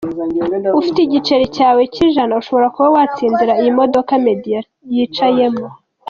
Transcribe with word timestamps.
Ufite 0.79 0.99
igiceri 1.03 1.45
cyawe 1.55 1.81
cy'ijana 1.93 2.33
ushobora 2.41 2.67
kuba 2.73 2.93
watsindira 2.95 3.53
iyi 3.61 3.71
modoka 3.79 4.11
Meddy 4.23 4.55
yicayemo. 4.93 5.65